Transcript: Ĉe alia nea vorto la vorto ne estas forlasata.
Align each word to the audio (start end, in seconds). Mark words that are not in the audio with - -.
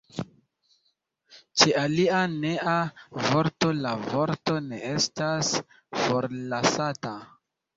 Ĉe 1.63 1.67
alia 1.81 2.21
nea 2.31 2.73
vorto 3.27 3.71
la 3.83 3.93
vorto 4.09 4.57
ne 4.71 4.81
estas 4.95 5.53
forlasata. 6.03 7.17